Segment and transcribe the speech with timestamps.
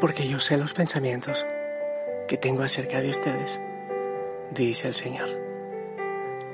[0.00, 1.44] Porque yo sé los pensamientos
[2.28, 3.60] que tengo acerca de ustedes,
[4.52, 5.28] dice el Señor.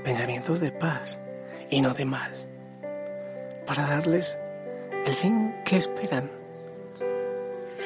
[0.02, 1.18] Pensamientos de paz
[1.70, 2.32] y no de mal,
[3.66, 4.38] para darles
[5.04, 6.30] el fin que esperan.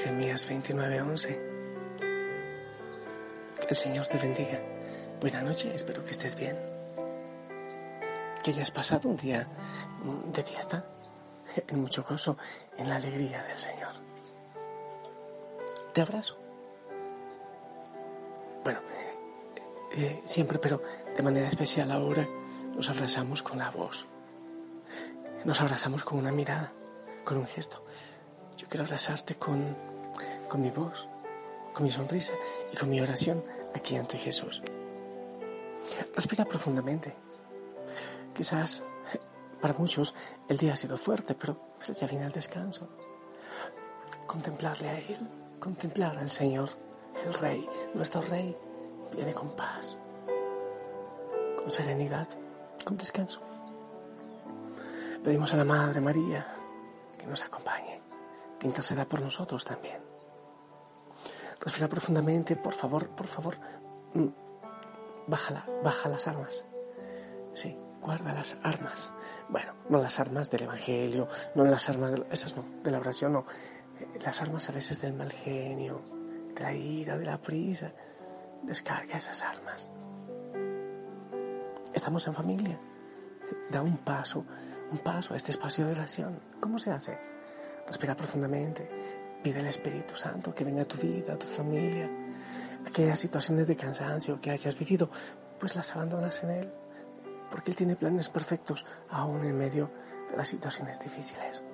[0.02, 1.38] Jeremías 29:11.
[3.60, 4.60] Que el Señor te bendiga.
[5.20, 6.56] Buenas noches, espero que estés bien.
[8.42, 9.48] Que hayas pasado un día
[10.32, 10.84] de fiesta,
[11.66, 12.38] en mucho gozo,
[12.76, 13.77] en la alegría del Señor
[15.98, 16.38] te abrazo.
[18.62, 18.78] Bueno,
[19.90, 20.80] eh, siempre, pero
[21.16, 22.24] de manera especial ahora,
[22.76, 24.06] nos abrazamos con la voz.
[25.44, 26.72] Nos abrazamos con una mirada,
[27.24, 27.84] con un gesto.
[28.56, 29.76] Yo quiero abrazarte con,
[30.48, 31.08] con mi voz,
[31.74, 32.34] con mi sonrisa
[32.72, 33.42] y con mi oración
[33.74, 34.62] aquí ante Jesús.
[36.14, 37.16] Respira profundamente.
[38.36, 38.84] Quizás
[39.60, 40.14] para muchos
[40.48, 41.58] el día ha sido fuerte, pero
[41.92, 42.88] ya viene el descanso.
[44.28, 46.70] Contemplarle a Él, contemplar al Señor,
[47.26, 48.56] el Rey, nuestro Rey,
[49.14, 49.98] viene con paz,
[51.56, 52.28] con serenidad,
[52.84, 53.40] con descanso.
[55.22, 56.46] Pedimos a la Madre María
[57.18, 58.00] que nos acompañe,
[58.58, 60.00] que interceda por nosotros también.
[61.60, 63.56] Respira profundamente, por favor, por favor,
[64.14, 64.28] mm,
[65.26, 66.64] bájala, baja las armas.
[67.54, 69.12] Sí, guarda las armas.
[69.48, 73.32] Bueno, no las armas del Evangelio, no las armas, de, esas no, de la oración
[73.32, 73.44] no,
[74.24, 76.02] las armas a veces del mal genio,
[76.54, 77.92] de la ira, de la prisa.
[78.62, 79.90] Descarga esas armas.
[81.94, 82.78] Estamos en familia.
[83.70, 84.44] Da un paso,
[84.90, 86.40] un paso a este espacio de oración.
[86.60, 87.18] ¿Cómo se hace?
[87.86, 88.88] Respira profundamente.
[89.42, 92.10] Pide al Espíritu Santo que venga a tu vida, a tu familia.
[92.86, 95.10] Aquellas situaciones de cansancio que hayas vivido,
[95.58, 96.72] pues las abandonas en Él.
[97.50, 99.90] Porque Él tiene planes perfectos aún en medio
[100.30, 101.64] de las situaciones difíciles.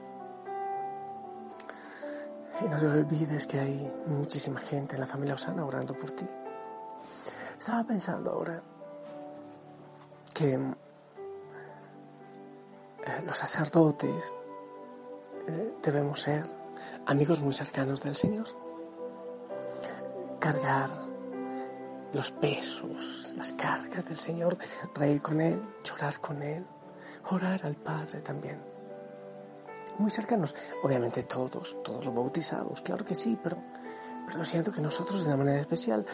[2.60, 6.26] Y no te olvides que hay muchísima gente en la familia Osana orando por ti.
[7.58, 8.62] Estaba pensando ahora
[10.32, 10.74] que eh,
[13.26, 14.24] los sacerdotes
[15.48, 16.44] eh, debemos ser
[17.06, 18.46] amigos muy cercanos del Señor.
[20.38, 20.90] Cargar
[22.12, 24.56] los pesos, las cargas del Señor,
[24.94, 26.64] reír con Él, llorar con Él,
[27.30, 28.73] orar al Padre también
[29.98, 30.54] muy cercanos.
[30.82, 33.58] Obviamente todos, todos los bautizados, claro que sí, pero,
[34.26, 36.06] pero siento que nosotros de una manera especial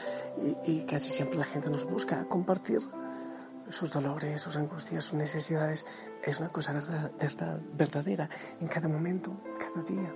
[0.65, 2.81] y, casi siempre la gente nos busca compartir
[3.69, 5.87] sus dolores, sus angustias, sus necesidades.
[6.23, 6.75] Es una cosa
[7.73, 8.29] verdadera
[8.61, 10.13] en cada momento, cada día.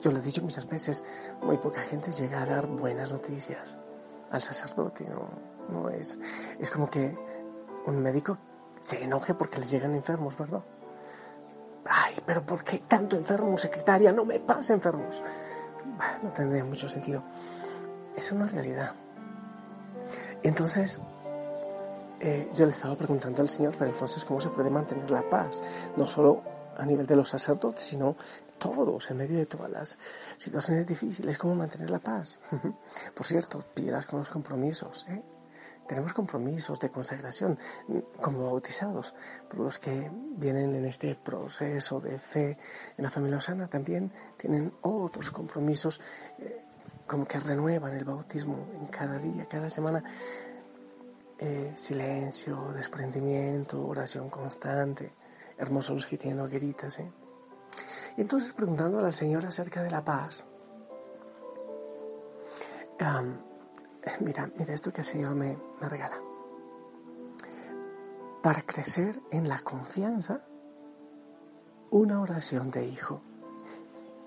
[0.00, 1.02] Yo lo he dicho muchas veces,
[1.42, 3.76] muy poca gente llega a dar buenas noticias
[4.30, 5.28] al sacerdote, no,
[5.68, 6.18] no es,
[6.60, 7.16] es como que
[7.86, 8.38] un médico
[8.80, 10.62] se enoje porque les llegan enfermos, ¿verdad?
[12.26, 14.12] Pero ¿por qué tanto enfermo, secretaria?
[14.12, 15.22] No me pasa enfermos.
[16.22, 17.22] No tendría mucho sentido.
[18.16, 18.92] Es una realidad.
[20.42, 21.00] Entonces,
[22.20, 25.62] eh, yo le estaba preguntando al Señor, pero entonces, ¿cómo se puede mantener la paz?
[25.96, 26.42] No solo
[26.76, 28.16] a nivel de los sacerdotes, sino
[28.58, 29.98] todos, en medio de todas las
[30.36, 32.38] situaciones difíciles, ¿cómo mantener la paz?
[33.14, 35.22] Por cierto, pidas con los compromisos, ¿eh?
[35.86, 37.58] Tenemos compromisos de consagración
[38.20, 39.14] como bautizados,
[39.48, 42.58] pero los que vienen en este proceso de fe
[42.96, 46.00] en la familia Osana también tienen otros compromisos
[46.38, 46.62] eh,
[47.06, 50.02] como que renuevan el bautismo en cada día, cada semana.
[51.38, 55.12] Eh, silencio, desprendimiento, oración constante,
[55.58, 56.98] hermosos los que tienen hogueritas.
[57.00, 57.10] ¿eh?
[58.16, 60.44] Y entonces preguntando a la Señora acerca de la paz,
[64.20, 66.18] mira, mira esto que el Señor me, regala.
[68.42, 70.42] Para crecer en la confianza,
[71.90, 73.22] una oración de hijo.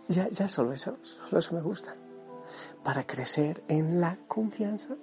[0.07, 1.95] Ya, ya solo eso, solo eso me gusta.
[2.83, 4.95] Para crecer en la confianza,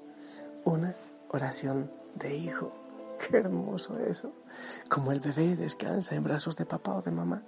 [0.65, 0.97] una
[1.29, 2.73] oración de hijo.
[3.19, 4.33] Qué hermoso eso.
[4.89, 7.43] Como el bebé descansa en brazos de papá o de mamá,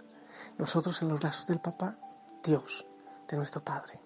[0.59, 1.99] nosotros en los brazos del papá,
[2.45, 2.87] Dios,
[3.29, 3.99] de nuestro Padre.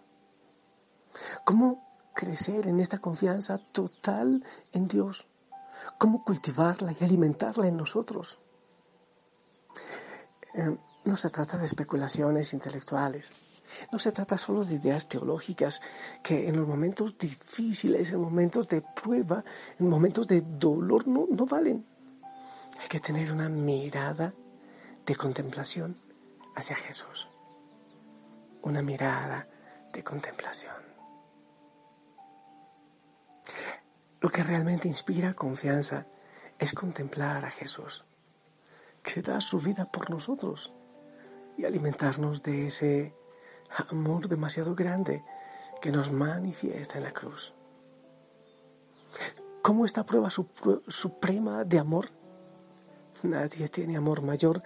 [1.44, 5.26] ¿Cómo crecer en esta confianza total en Dios?
[5.98, 8.38] ¿Cómo cultivarla y alimentarla en nosotros?
[10.54, 13.32] Eh, no se trata de especulaciones intelectuales.
[13.92, 15.80] No se trata solo de ideas teológicas
[16.22, 19.44] que en los momentos difíciles, en momentos de prueba,
[19.78, 21.86] en momentos de dolor no, no valen.
[22.80, 24.34] Hay que tener una mirada
[25.06, 25.96] de contemplación
[26.56, 27.28] hacia Jesús.
[28.62, 29.46] Una mirada
[29.92, 30.74] de contemplación.
[34.20, 36.06] Lo que realmente inspira confianza
[36.58, 38.04] es contemplar a Jesús,
[39.02, 40.72] que da su vida por nosotros
[41.56, 43.14] y alimentarnos de ese
[43.88, 45.24] amor demasiado grande
[45.80, 47.54] que nos manifiesta en la cruz.
[49.62, 52.10] ¿Cómo esta prueba suprema de amor?
[53.22, 54.62] Nadie tiene amor mayor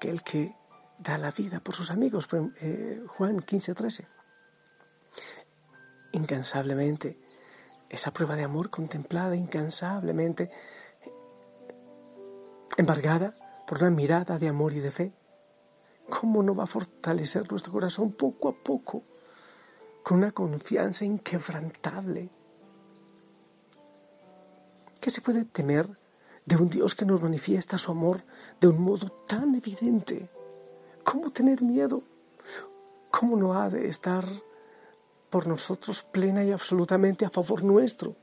[0.00, 0.54] que el que
[0.98, 2.28] da la vida por sus amigos.
[2.60, 4.06] Eh, Juan 15, 13.
[6.12, 7.18] Incansablemente,
[7.88, 10.50] esa prueba de amor contemplada incansablemente,
[12.76, 13.34] embargada
[13.66, 15.12] por una mirada de amor y de fe,
[16.08, 19.02] ¿cómo no va a fortalecer nuestro corazón poco a poco
[20.02, 22.30] con una confianza inquebrantable?
[25.00, 25.88] ¿Qué se puede temer
[26.44, 28.24] de un Dios que nos manifiesta su amor
[28.60, 30.30] de un modo tan evidente?
[31.04, 32.02] ¿Cómo tener miedo?
[33.10, 34.24] ¿Cómo no ha de estar
[35.30, 38.16] por nosotros plena y absolutamente a favor nuestro?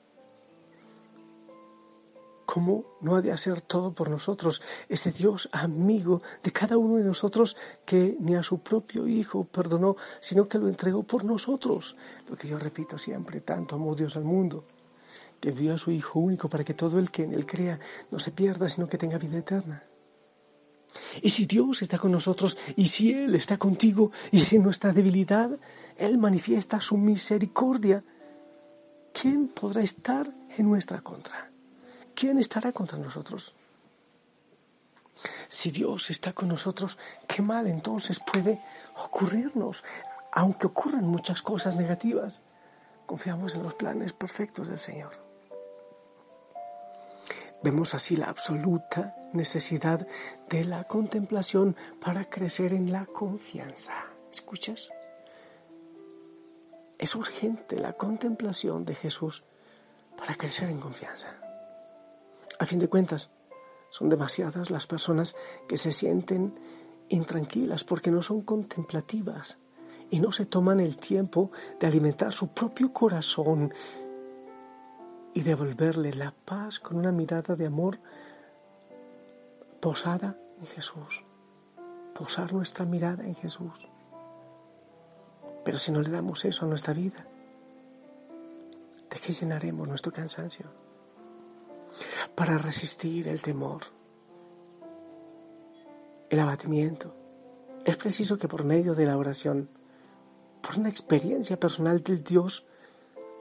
[2.46, 7.04] ¿Cómo no ha de hacer todo por nosotros ese Dios amigo de cada uno de
[7.04, 11.96] nosotros que ni a su propio Hijo perdonó, sino que lo entregó por nosotros?
[12.30, 14.64] Lo que yo repito siempre, tanto amó Dios al mundo,
[15.40, 17.80] que envió a su Hijo único para que todo el que en él crea
[18.12, 19.84] no se pierda, sino que tenga vida eterna.
[21.22, 25.52] Y si Dios está con nosotros y si Él está contigo y en nuestra debilidad,
[25.98, 28.04] Él manifiesta su misericordia,
[29.14, 31.50] ¿quién podrá estar en nuestra contra?
[32.16, 33.54] ¿quién estará contra nosotros?
[35.50, 36.98] Si Dios está con nosotros,
[37.28, 38.62] ¿qué mal entonces puede
[39.04, 39.84] ocurrirnos?
[40.32, 42.42] Aunque ocurran muchas cosas negativas,
[43.06, 45.14] confiamos en los planes perfectos del Señor.
[47.66, 50.08] Vemos así la absoluta necesidad
[50.52, 54.06] de la contemplación para crecer en la confianza.
[54.32, 54.92] ¿Escuchas?
[57.00, 59.46] Es urgente la contemplación de Jesús
[60.16, 61.40] para crecer en confianza.
[62.60, 63.32] A fin de cuentas,
[63.90, 65.36] son demasiadas las personas
[65.68, 66.60] que se sienten
[67.10, 69.58] intranquilas porque no son contemplativas
[70.12, 73.74] y no se toman el tiempo de alimentar su propio corazón
[75.36, 78.00] y devolverle la paz con una mirada de amor
[79.80, 81.24] posada en Jesús.
[82.18, 83.88] Posar nuestra mirada en Jesús.
[85.64, 87.28] Pero si no le damos eso a nuestra vida,
[89.12, 90.86] ¿de qué llenaremos nuestro cansancio?
[92.36, 93.84] para resistir el temor,
[96.30, 97.14] el abatimiento.
[97.86, 99.70] Es preciso que por medio de la oración,
[100.62, 102.66] por una experiencia personal del Dios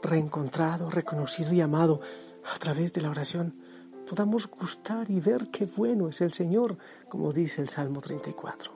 [0.05, 2.01] reencontrado, reconocido y amado
[2.55, 3.55] a través de la oración,
[4.09, 6.77] podamos gustar y ver qué bueno es el Señor,
[7.09, 8.73] como dice el Salmo 34.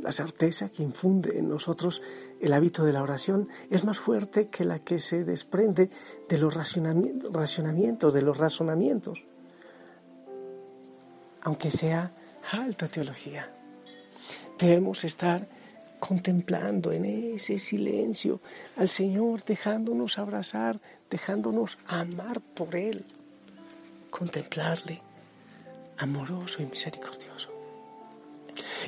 [0.00, 2.02] La certeza que infunde en nosotros
[2.40, 5.90] el hábito de la oración es más fuerte que la que se desprende
[6.28, 9.24] de los racionamientos, de los razonamientos,
[11.42, 12.12] aunque sea
[12.52, 13.52] alta teología.
[14.58, 15.48] Debemos estar
[15.98, 18.40] contemplando en ese silencio
[18.76, 23.04] al Señor, dejándonos abrazar, dejándonos amar por Él,
[24.10, 25.02] contemplarle
[25.98, 27.50] amoroso y misericordioso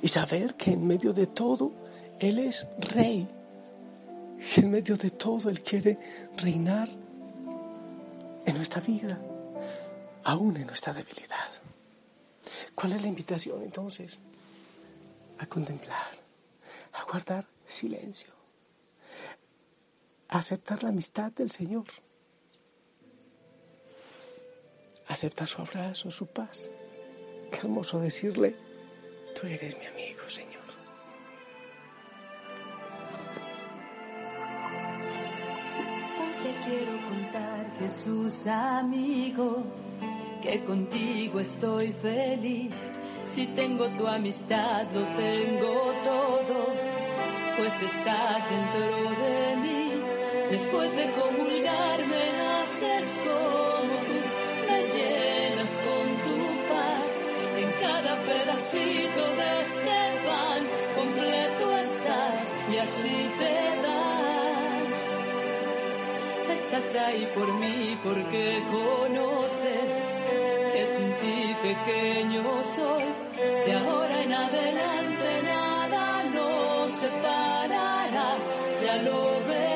[0.02, 1.72] y saber que en medio de todo
[2.18, 3.28] Él es rey,
[4.54, 6.88] que en medio de todo Él quiere reinar
[8.46, 9.20] en nuestra vida,
[10.24, 11.48] aún en nuestra debilidad.
[12.74, 14.20] ¿Cuál es la invitación entonces?
[15.38, 16.10] A contemplar,
[17.00, 18.32] a guardar silencio,
[20.28, 21.86] a aceptar la amistad del Señor,
[25.08, 26.70] aceptar su abrazo, su paz.
[27.50, 28.54] Qué hermoso decirle,
[29.34, 30.60] Tú eres mi amigo, Señor.
[36.42, 39.62] Te quiero contar, Jesús amigo,
[40.42, 42.92] que contigo estoy feliz.
[43.24, 46.66] Si tengo tu amistad, lo tengo todo,
[47.56, 49.92] pues estás dentro de mí.
[50.50, 54.18] Después de comulgar, me haces como tú,
[54.66, 56.38] me llenas con tu
[56.70, 57.06] paz
[57.62, 60.62] en cada pedacito de este pan
[60.96, 63.54] completo estás y así te
[63.86, 64.98] das.
[66.58, 69.94] Estás ahí por mí porque conoces
[70.80, 71.12] que sin
[71.62, 72.42] pequeño
[72.74, 73.04] soy.
[73.66, 78.36] De ahora en adelante nada nos separará,
[78.82, 79.69] ya lo verás.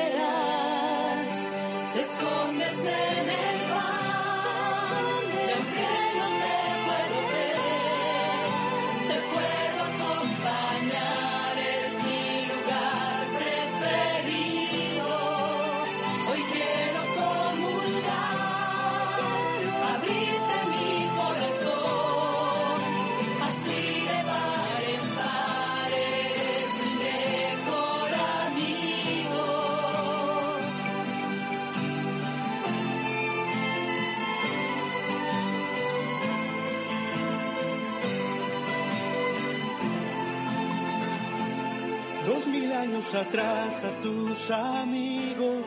[42.25, 45.65] Dos mil años atrás a tus amigos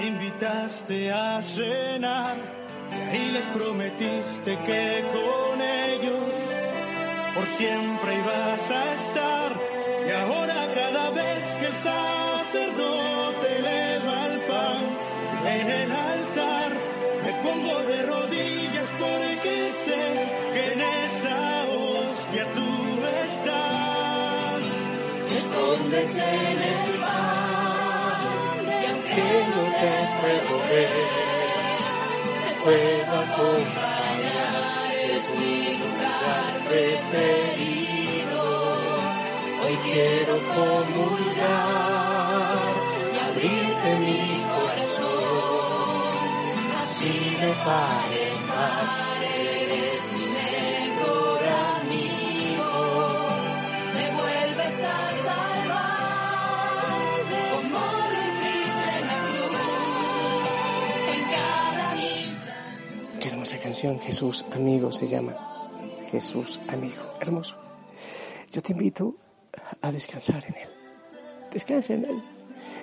[0.00, 2.36] invitaste a cenar
[2.90, 6.34] y ahí les prometiste que con ellos
[7.34, 9.52] por siempre ibas a estar.
[10.06, 14.82] Y ahora cada vez que el sacerdote eleva el pan
[15.46, 16.23] en el altar,
[25.74, 26.84] escondes en el
[28.66, 31.08] y aunque no te puedo ver,
[32.44, 34.62] te puedo acompañar,
[35.10, 38.42] es mi lugar preferido.
[39.64, 41.64] Hoy quiero comulgar
[43.12, 44.22] y abrirte mi
[44.54, 46.14] corazón,
[46.84, 49.13] así de par en par
[63.74, 65.34] Jesús amigo se llama.
[66.08, 67.56] Jesús amigo, hermoso.
[68.52, 69.16] Yo te invito
[69.82, 70.68] a descansar en Él.
[71.52, 72.22] Descansa en Él.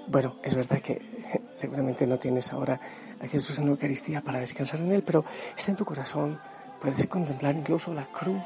[0.07, 1.01] Bueno, es verdad que
[1.55, 2.79] seguramente no tienes ahora
[3.21, 5.23] a Jesús en la Eucaristía para descansar en Él, pero
[5.57, 6.37] está en tu corazón.
[6.81, 8.43] Puedes contemplar incluso la cruz.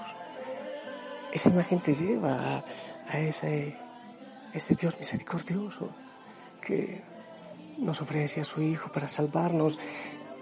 [1.34, 2.64] Esa imagen te lleva a,
[3.10, 3.76] a ese,
[4.54, 5.90] ese Dios misericordioso
[6.62, 7.02] que
[7.80, 9.80] nos ofrece a su Hijo para salvarnos.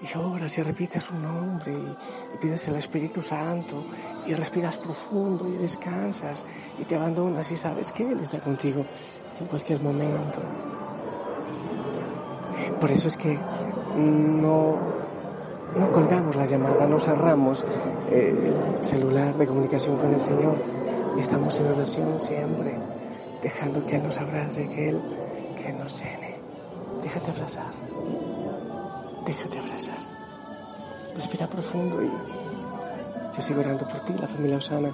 [0.01, 3.83] Y ahora si repites su nombre y, y pides el Espíritu Santo
[4.25, 6.43] y respiras profundo y descansas
[6.79, 8.85] y te abandonas y sabes que Él está contigo
[9.39, 10.41] en cualquier momento.
[12.79, 13.38] Por eso es que
[13.95, 14.77] no,
[15.77, 17.65] no colgamos la llamada, no cerramos
[18.12, 20.55] eh, el celular de comunicación con el Señor
[21.17, 22.75] y estamos en oración siempre,
[23.41, 25.01] dejando que Él nos abrace, que Él
[25.63, 26.35] que nos llene.
[27.01, 27.71] Déjate abrazar,
[29.25, 29.99] déjate abrazar.
[31.15, 32.09] Respira profundo y
[33.35, 34.91] yo sigo orando por ti, la familia Osana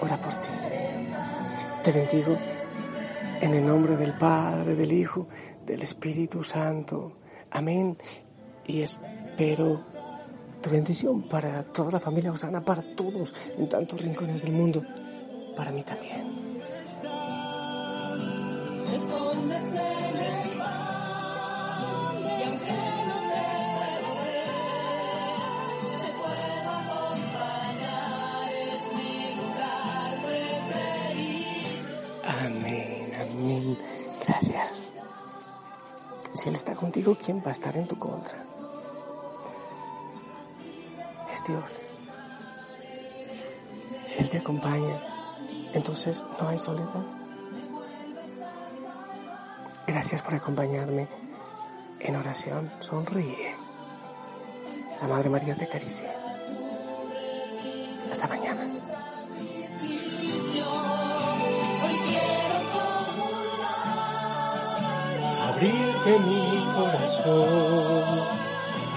[0.00, 0.48] ora por ti.
[1.82, 2.36] Te bendigo
[3.40, 5.28] en el nombre del Padre, del Hijo,
[5.64, 7.18] del Espíritu Santo.
[7.50, 7.96] Amén.
[8.66, 9.84] Y espero
[10.62, 14.82] tu bendición para toda la familia Osana, para todos en tantos rincones del mundo,
[15.56, 16.46] para mí también.
[32.26, 33.78] Amén, amén.
[34.26, 34.88] Gracias.
[36.34, 38.38] Si Él está contigo, ¿quién va a estar en tu contra?
[41.32, 41.80] Es Dios.
[44.04, 45.00] Si Él te acompaña,
[45.72, 47.04] entonces no hay soledad.
[49.86, 51.08] Gracias por acompañarme
[52.00, 52.72] en oración.
[52.80, 53.54] Sonríe.
[55.00, 56.25] La Madre María te acaricia.
[65.56, 68.04] Abrirte mi corazón,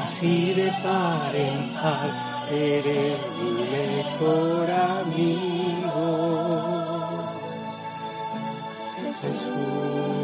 [0.04, 2.10] así de par en par,
[2.51, 6.08] eres mi mejor amigo.
[9.22, 10.18] Jesús.